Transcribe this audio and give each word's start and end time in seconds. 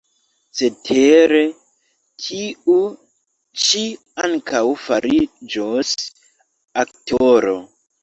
Cetere, 0.59 1.41
tiu 2.23 2.79
ĉi 3.67 3.85
ankaŭ 4.27 4.65
fariĝos 4.89 5.97
aktoro. 6.87 7.59